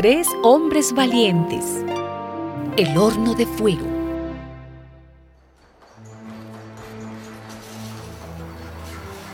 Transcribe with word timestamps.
Tres 0.00 0.28
hombres 0.44 0.92
valientes. 0.92 1.84
El 2.76 2.96
horno 2.96 3.34
de 3.34 3.46
fuego. 3.46 3.84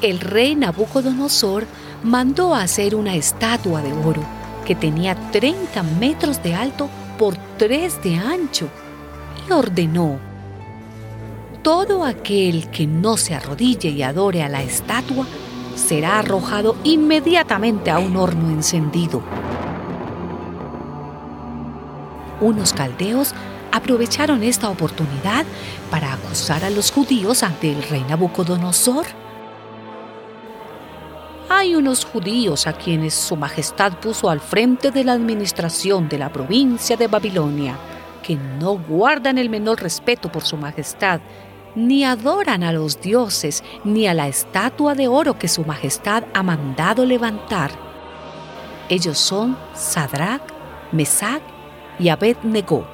El 0.00 0.18
rey 0.18 0.54
Nabucodonosor 0.56 1.66
mandó 2.02 2.54
hacer 2.54 2.94
una 2.94 3.16
estatua 3.16 3.82
de 3.82 3.92
oro 3.92 4.22
que 4.64 4.74
tenía 4.74 5.14
30 5.30 5.82
metros 6.00 6.42
de 6.42 6.54
alto 6.54 6.88
por 7.18 7.36
3 7.58 8.02
de 8.02 8.16
ancho 8.16 8.70
y 9.46 9.52
ordenó, 9.52 10.18
todo 11.60 12.02
aquel 12.02 12.70
que 12.70 12.86
no 12.86 13.18
se 13.18 13.34
arrodille 13.34 13.90
y 13.90 14.02
adore 14.02 14.42
a 14.42 14.48
la 14.48 14.62
estatua 14.62 15.26
será 15.74 16.18
arrojado 16.18 16.76
inmediatamente 16.82 17.90
a 17.90 17.98
un 17.98 18.16
horno 18.16 18.48
encendido. 18.48 19.22
Unos 22.40 22.74
caldeos 22.74 23.34
aprovecharon 23.72 24.42
esta 24.42 24.68
oportunidad 24.68 25.46
para 25.90 26.12
acusar 26.12 26.64
a 26.64 26.70
los 26.70 26.90
judíos 26.90 27.42
ante 27.42 27.72
el 27.72 27.82
rey 27.82 28.04
Nabucodonosor. 28.08 29.06
Hay 31.48 31.74
unos 31.74 32.04
judíos 32.04 32.66
a 32.66 32.74
quienes 32.74 33.14
su 33.14 33.36
majestad 33.36 33.92
puso 33.98 34.28
al 34.28 34.40
frente 34.40 34.90
de 34.90 35.04
la 35.04 35.12
administración 35.12 36.08
de 36.08 36.18
la 36.18 36.30
provincia 36.30 36.96
de 36.96 37.06
Babilonia, 37.06 37.76
que 38.22 38.36
no 38.36 38.76
guardan 38.76 39.38
el 39.38 39.48
menor 39.48 39.80
respeto 39.80 40.30
por 40.30 40.42
su 40.42 40.56
majestad, 40.56 41.20
ni 41.74 42.04
adoran 42.04 42.62
a 42.64 42.72
los 42.72 43.00
dioses, 43.00 43.62
ni 43.84 44.06
a 44.06 44.14
la 44.14 44.28
estatua 44.28 44.94
de 44.94 45.08
oro 45.08 45.38
que 45.38 45.48
su 45.48 45.64
majestad 45.64 46.24
ha 46.34 46.42
mandado 46.42 47.06
levantar. 47.06 47.70
Ellos 48.88 49.18
son 49.18 49.56
Sadrach, 49.74 50.42
Mesach 50.92 51.55
y 51.98 52.08
Abed-Negó. 52.08 52.86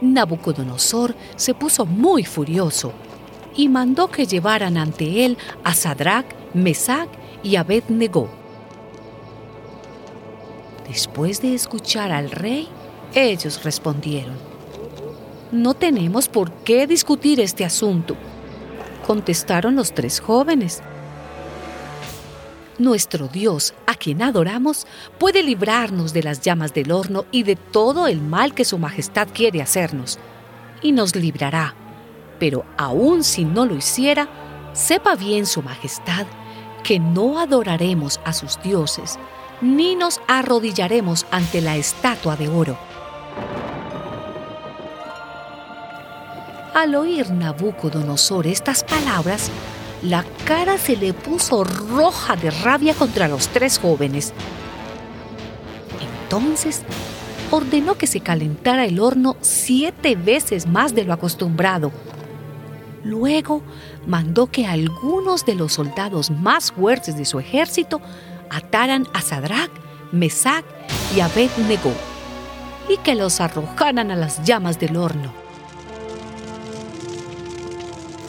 Nabucodonosor 0.00 1.14
se 1.36 1.54
puso 1.54 1.84
muy 1.86 2.24
furioso 2.24 2.92
y 3.54 3.68
mandó 3.68 4.08
que 4.08 4.26
llevaran 4.26 4.76
ante 4.76 5.24
él 5.24 5.36
a 5.64 5.74
Sadrach, 5.74 6.26
Mesach 6.54 7.08
y 7.42 7.56
Abed-Negó. 7.56 8.28
Después 10.88 11.40
de 11.40 11.54
escuchar 11.54 12.10
al 12.10 12.30
rey, 12.30 12.68
ellos 13.14 13.62
respondieron, 13.62 14.36
No 15.52 15.74
tenemos 15.74 16.28
por 16.28 16.50
qué 16.50 16.86
discutir 16.86 17.40
este 17.40 17.64
asunto, 17.64 18.16
contestaron 19.06 19.76
los 19.76 19.92
tres 19.92 20.20
jóvenes. 20.20 20.82
Nuestro 22.80 23.28
Dios, 23.28 23.74
a 23.86 23.94
quien 23.94 24.22
adoramos, 24.22 24.86
puede 25.18 25.42
librarnos 25.42 26.14
de 26.14 26.22
las 26.22 26.40
llamas 26.40 26.72
del 26.72 26.92
horno 26.92 27.26
y 27.30 27.42
de 27.42 27.54
todo 27.54 28.06
el 28.06 28.22
mal 28.22 28.54
que 28.54 28.64
Su 28.64 28.78
Majestad 28.78 29.28
quiere 29.34 29.60
hacernos, 29.60 30.18
y 30.80 30.92
nos 30.92 31.14
librará. 31.14 31.74
Pero 32.38 32.64
aun 32.78 33.22
si 33.22 33.44
no 33.44 33.66
lo 33.66 33.76
hiciera, 33.76 34.30
sepa 34.72 35.14
bien 35.14 35.44
Su 35.44 35.60
Majestad 35.60 36.26
que 36.82 36.98
no 36.98 37.38
adoraremos 37.38 38.18
a 38.24 38.32
sus 38.32 38.58
dioses, 38.62 39.18
ni 39.60 39.94
nos 39.94 40.18
arrodillaremos 40.26 41.26
ante 41.30 41.60
la 41.60 41.76
estatua 41.76 42.34
de 42.36 42.48
oro. 42.48 42.78
Al 46.72 46.94
oír 46.94 47.30
Nabucodonosor 47.30 48.46
estas 48.46 48.84
palabras, 48.84 49.50
la 50.02 50.24
cara 50.44 50.78
se 50.78 50.96
le 50.96 51.12
puso 51.12 51.64
roja 51.64 52.36
de 52.36 52.50
rabia 52.50 52.94
contra 52.94 53.28
los 53.28 53.48
tres 53.48 53.78
jóvenes. 53.78 54.32
Entonces 56.22 56.82
ordenó 57.50 57.96
que 57.96 58.06
se 58.06 58.20
calentara 58.20 58.84
el 58.84 59.00
horno 59.00 59.36
siete 59.40 60.16
veces 60.16 60.66
más 60.66 60.94
de 60.94 61.04
lo 61.04 61.12
acostumbrado. 61.12 61.92
Luego 63.02 63.62
mandó 64.06 64.46
que 64.46 64.66
algunos 64.66 65.44
de 65.44 65.54
los 65.54 65.74
soldados 65.74 66.30
más 66.30 66.72
fuertes 66.72 67.16
de 67.16 67.24
su 67.24 67.40
ejército 67.40 68.00
ataran 68.50 69.06
a 69.14 69.20
Sadrach, 69.20 69.70
Mesach 70.12 70.64
y 71.16 71.20
Abed-Negó 71.20 71.92
y 72.88 72.96
que 72.98 73.14
los 73.14 73.40
arrojaran 73.40 74.10
a 74.10 74.16
las 74.16 74.44
llamas 74.44 74.78
del 74.78 74.96
horno. 74.96 75.32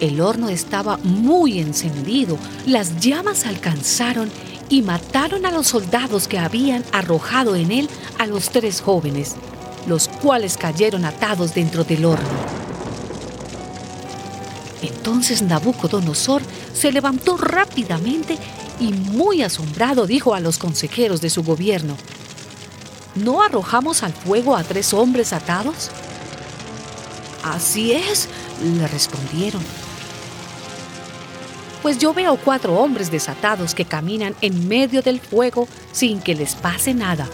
El 0.00 0.22
horno 0.22 0.48
estaba 0.48 0.96
muy 0.96 1.58
encendido, 1.58 2.38
las 2.66 3.00
llamas 3.00 3.44
alcanzaron 3.44 4.30
y 4.70 4.80
mataron 4.80 5.44
a 5.44 5.50
los 5.50 5.66
soldados 5.66 6.26
que 6.26 6.38
habían 6.38 6.84
arrojado 6.90 7.54
en 7.54 7.70
él 7.70 7.88
a 8.18 8.26
los 8.26 8.48
tres 8.48 8.80
jóvenes, 8.80 9.36
los 9.86 10.08
cuales 10.08 10.56
cayeron 10.56 11.04
atados 11.04 11.52
dentro 11.52 11.84
del 11.84 12.06
horno. 12.06 12.28
Entonces 14.80 15.42
Nabucodonosor 15.42 16.40
se 16.72 16.92
levantó 16.92 17.36
rápidamente 17.36 18.38
y 18.78 18.94
muy 18.94 19.42
asombrado 19.42 20.06
dijo 20.06 20.34
a 20.34 20.40
los 20.40 20.56
consejeros 20.56 21.20
de 21.20 21.28
su 21.28 21.42
gobierno, 21.42 21.94
¿no 23.16 23.42
arrojamos 23.42 24.02
al 24.02 24.14
fuego 24.14 24.56
a 24.56 24.64
tres 24.64 24.94
hombres 24.94 25.34
atados? 25.34 25.90
Así 27.42 27.92
es, 27.92 28.28
le 28.62 28.86
respondieron 28.88 29.62
pues 31.82 31.98
yo 31.98 32.12
veo 32.12 32.36
cuatro 32.36 32.74
hombres 32.74 33.10
desatados 33.10 33.74
que 33.74 33.84
caminan 33.84 34.34
en 34.40 34.68
medio 34.68 35.02
del 35.02 35.20
fuego 35.20 35.66
sin 35.92 36.20
que 36.20 36.34
les 36.34 36.54
pase 36.54 36.94
nada. 36.94 37.28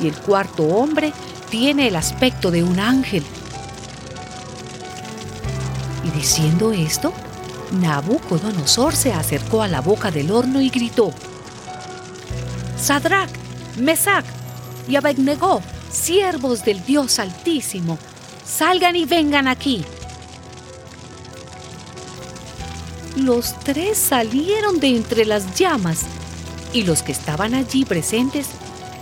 Y 0.00 0.08
el 0.08 0.16
cuarto 0.16 0.64
hombre 0.64 1.12
tiene 1.50 1.88
el 1.88 1.96
aspecto 1.96 2.50
de 2.50 2.62
un 2.62 2.78
ángel. 2.78 3.24
Y 6.04 6.10
diciendo 6.10 6.72
esto, 6.72 7.12
Nabucodonosor 7.72 8.94
se 8.94 9.12
acercó 9.12 9.62
a 9.62 9.68
la 9.68 9.80
boca 9.80 10.10
del 10.10 10.30
horno 10.30 10.60
y 10.60 10.70
gritó: 10.70 11.12
Sadrach, 12.80 13.30
Mesach 13.78 14.24
y 14.88 14.96
Abednego, 14.96 15.60
siervos 15.90 16.64
del 16.64 16.84
Dios 16.84 17.18
Altísimo, 17.18 17.98
salgan 18.44 18.96
y 18.96 19.04
vengan 19.04 19.48
aquí. 19.48 19.84
Los 23.24 23.58
tres 23.60 23.98
salieron 23.98 24.80
de 24.80 24.96
entre 24.96 25.24
las 25.24 25.54
llamas 25.54 26.06
y 26.72 26.82
los 26.82 27.02
que 27.02 27.12
estaban 27.12 27.54
allí 27.54 27.84
presentes 27.84 28.48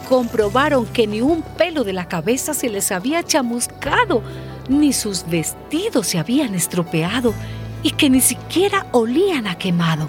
comprobaron 0.09 0.87
que 0.87 1.06
ni 1.06 1.21
un 1.21 1.43
pelo 1.43 1.84
de 1.84 1.93
la 1.93 2.06
cabeza 2.06 2.54
se 2.54 2.69
les 2.69 2.93
había 2.93 3.22
chamuscado, 3.22 4.22
ni 4.68 4.92
sus 4.92 5.27
vestidos 5.28 6.07
se 6.07 6.18
habían 6.18 6.54
estropeado 6.54 7.34
y 7.83 7.91
que 7.91 8.09
ni 8.09 8.21
siquiera 8.21 8.86
olían 8.92 9.47
a 9.47 9.57
quemado. 9.57 10.09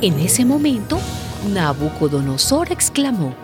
En 0.00 0.18
ese 0.20 0.44
momento, 0.44 0.98
Nabucodonosor 1.52 2.70
exclamó, 2.70 3.34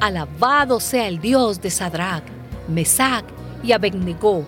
Alabado 0.00 0.78
sea 0.78 1.08
el 1.08 1.20
Dios 1.20 1.60
de 1.60 1.70
Sadrach, 1.70 2.22
Mesach 2.68 3.24
y 3.64 3.72
Abednego, 3.72 4.44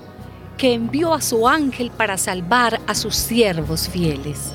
que 0.61 0.75
envió 0.75 1.15
a 1.15 1.23
su 1.23 1.49
ángel 1.49 1.91
para 1.91 2.19
salvar 2.19 2.83
a 2.87 2.95
sus 2.95 3.17
siervos 3.17 3.89
fieles. 3.89 4.53